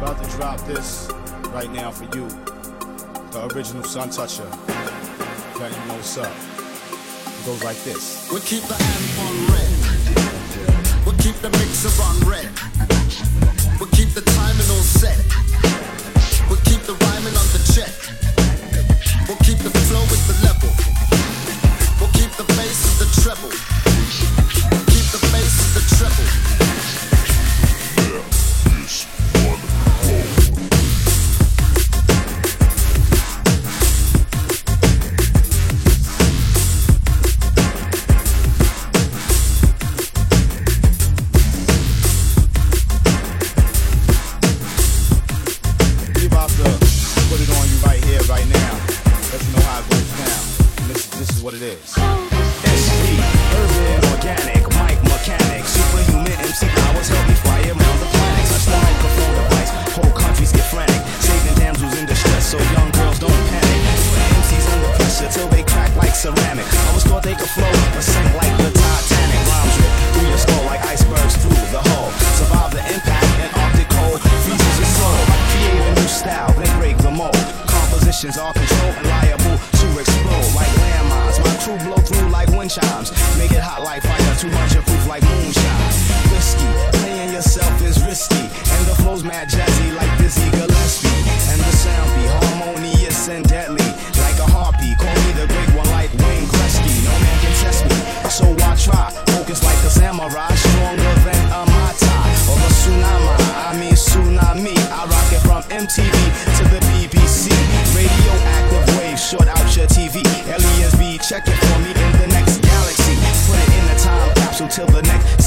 drop 0.00 0.60
this 0.66 1.10
right 1.52 1.70
now 1.70 1.90
for 1.90 2.04
you. 2.16 2.26
The 3.32 3.48
original 3.54 3.82
Suntoucher. 3.82 4.48
Let 5.60 5.70
you 5.70 5.78
know 5.86 5.94
what's 5.94 6.16
up. 6.16 6.32
It 6.32 7.46
goes 7.46 7.62
like 7.62 7.76
this. 7.84 8.30
We 8.32 8.40
keep 8.40 8.62
the 8.64 8.74
amp 8.74 9.18
on 9.20 9.34
red. 9.52 9.70
We 11.06 11.12
keep 11.22 11.36
the 11.36 11.50
mixer 11.50 12.02
on 12.02 12.18
red. 12.28 12.50
We 13.78 13.86
keep 13.96 14.14
the 14.14 14.22
timing 14.22 14.70
all 14.70 14.82
set. 14.82 15.39
Chimes. 82.70 83.10
Make 83.36 83.50
it 83.50 83.58
hot 83.58 83.82
like 83.82 84.02
fire, 84.02 84.34
200 84.38 84.86
proof 84.86 85.06
like 85.08 85.22
moonshine. 85.24 85.90
Whiskey, 86.30 86.70
playing 87.02 87.32
yourself 87.32 87.82
is 87.82 87.98
risky. 88.04 88.38
And 88.38 88.86
the 88.86 88.94
flow's 89.02 89.24
mad 89.24 89.48
jazzy 89.48 89.94
like 89.96 90.12
Dizzy 90.18 90.48
Gillespie. 90.52 91.08
And 91.50 91.60
the 91.60 91.72
sound 91.82 92.10
be 92.14 92.26
harmonious 92.30 93.28
and 93.28 93.44
deadly. 93.48 93.79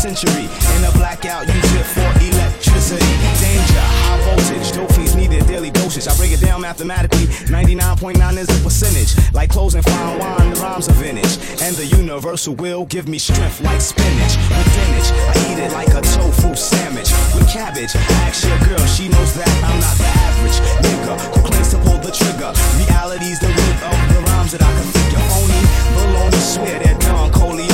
Century. 0.03 0.51
In 0.75 0.83
a 0.83 0.91
blackout, 0.99 1.47
use 1.47 1.73
it 1.79 1.87
for 1.87 2.03
electricity. 2.19 3.13
Danger, 3.39 3.85
high 4.03 4.19
voltage, 4.27 4.75
dope 4.75 4.91
fiends 4.91 5.15
needed 5.15 5.47
daily 5.47 5.71
dosage. 5.71 6.07
I 6.11 6.13
break 6.17 6.33
it 6.33 6.41
down 6.41 6.59
mathematically. 6.59 7.27
99.9 7.47 8.37
is 8.37 8.47
the 8.47 8.59
percentage. 8.61 9.15
Like 9.31 9.49
clothes 9.49 9.75
and 9.75 9.85
fine 9.85 10.19
wine, 10.19 10.49
the 10.51 10.59
rhymes 10.59 10.89
are 10.89 10.99
vintage. 10.99 11.39
And 11.63 11.73
the 11.77 11.85
universal 11.85 12.53
will 12.55 12.83
give 12.83 13.07
me 13.07 13.17
strength 13.17 13.63
like 13.63 13.79
spinach. 13.79 14.35
With 14.51 14.67
spinach, 14.75 15.09
I 15.31 15.35
eat 15.47 15.59
it 15.63 15.71
like 15.71 15.95
a 15.95 16.01
tofu 16.03 16.53
sandwich. 16.53 17.07
With 17.31 17.47
cabbage, 17.47 17.95
ask 18.27 18.43
your 18.43 18.59
girl, 18.67 18.85
she 18.85 19.07
knows 19.07 19.31
that 19.39 19.47
I'm 19.63 19.79
not 19.79 19.95
the 19.95 20.11
average 20.27 20.59
nigga 20.83 21.15
who 21.31 21.39
claims 21.47 21.71
to 21.71 21.79
pull 21.79 21.99
the 22.03 22.11
trigger. 22.11 22.51
Reality's 22.75 23.39
the 23.39 23.47
root 23.47 23.77
of 23.87 23.95
the 24.11 24.19
rhymes 24.27 24.51
that 24.51 24.63
I 24.67 24.71
can 24.75 24.87
figure. 24.91 25.23
Phony, 25.31 25.61
baloney, 25.95 26.43
swear 26.43 26.75
that 26.83 26.99
Don 26.99 27.31
Corleone. 27.31 27.72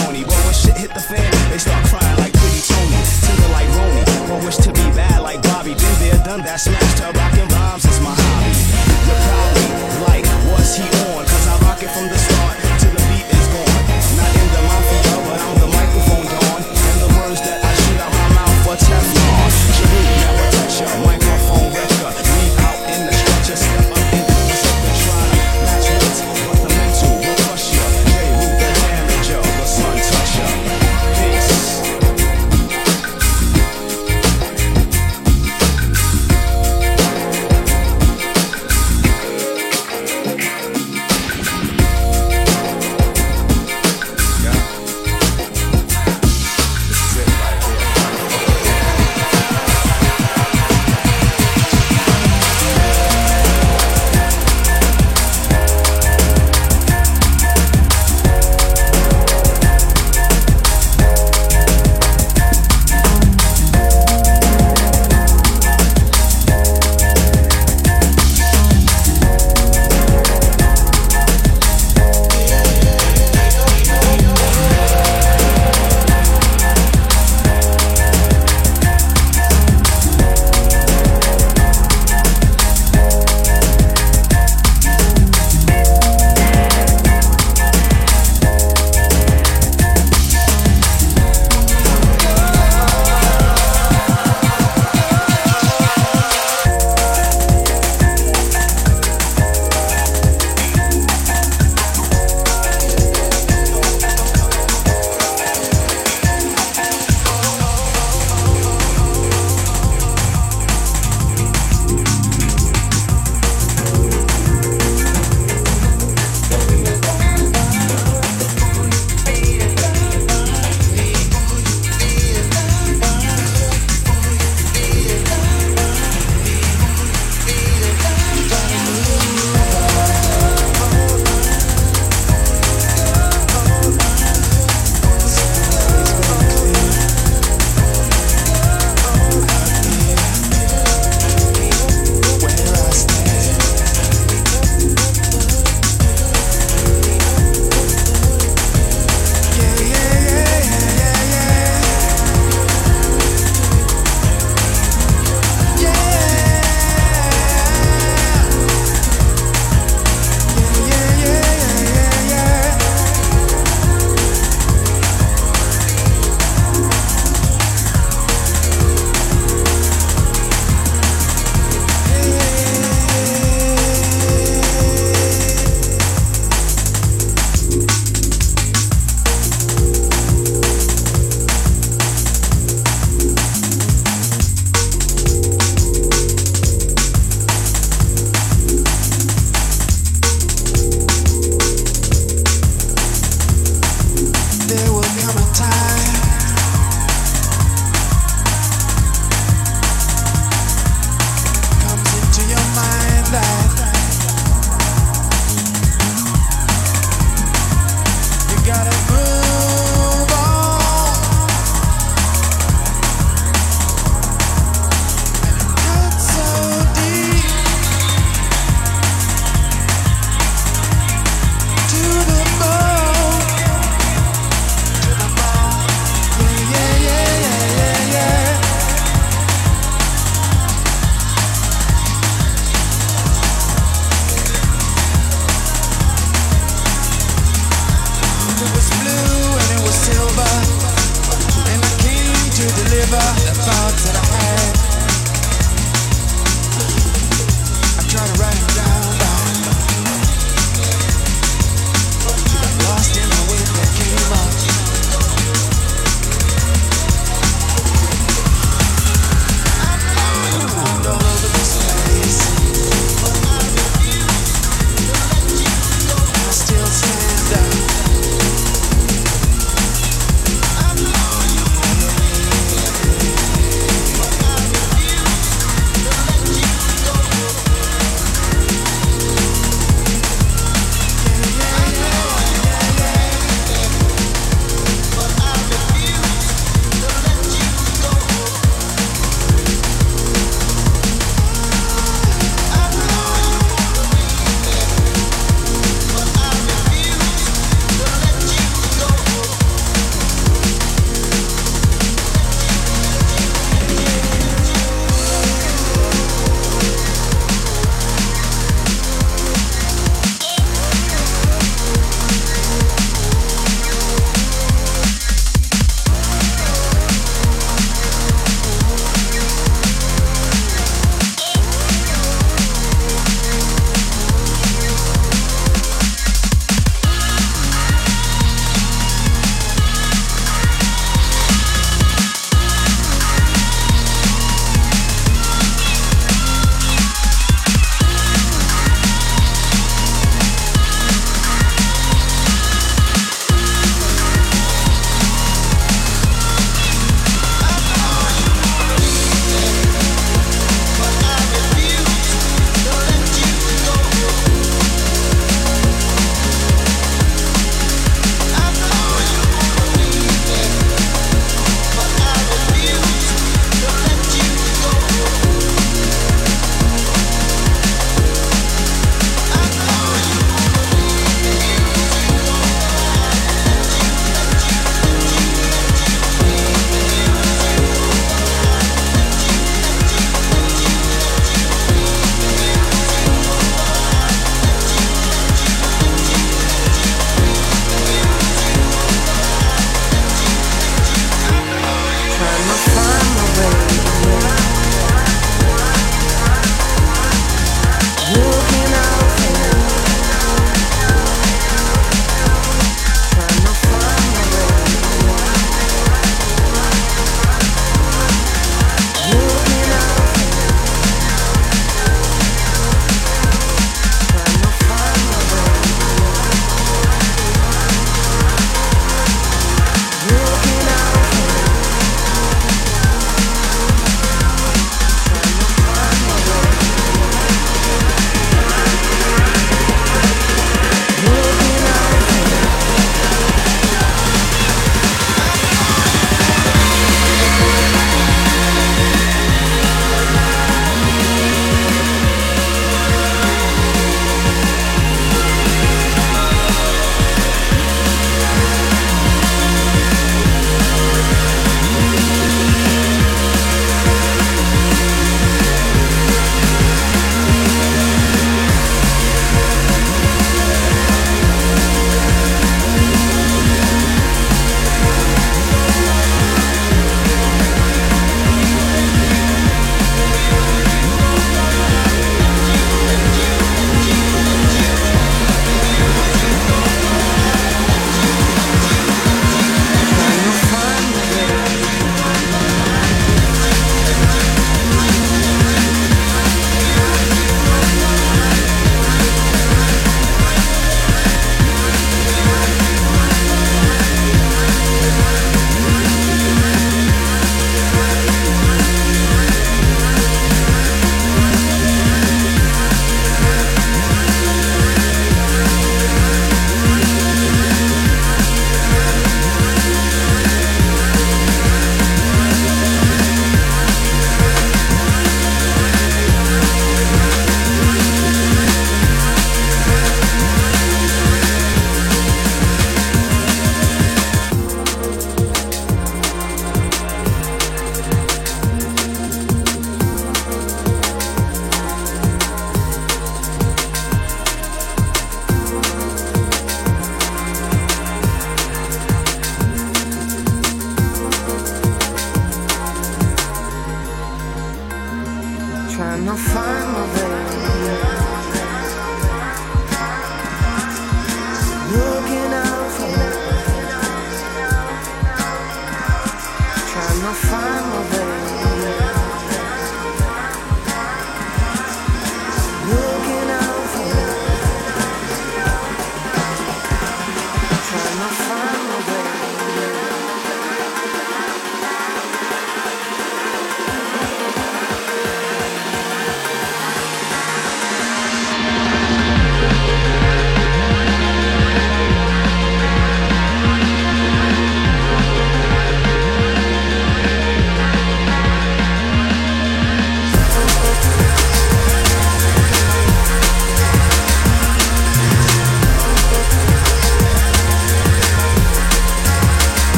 Shit 0.60 0.76
hit 0.76 0.94
the 0.94 1.00
fan, 1.00 1.32
they 1.50 1.58
start 1.58 1.86
crying 1.88 2.18
like 2.20 2.34
pretty 2.34 2.60
Tony. 2.68 3.00
Tender 3.24 3.48
like 3.56 3.70
Roni, 3.80 4.04
but 4.28 4.44
wish 4.44 4.58
to 4.58 4.72
be 4.74 4.84
bad 4.92 5.22
like 5.24 5.42
Bobby. 5.44 5.74
Been 5.74 5.96
there, 6.04 6.20
done 6.26 6.42
that, 6.44 6.60
smashed 6.60 7.00
her, 7.00 7.12
rockin' 7.14 7.39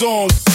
break 0.00 0.24
of 0.24 0.53